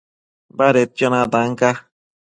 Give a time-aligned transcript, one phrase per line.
[0.57, 1.71] Badedquio natan ca